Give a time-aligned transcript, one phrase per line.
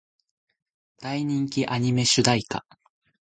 [0.97, 2.65] 大人気アニメ主題歌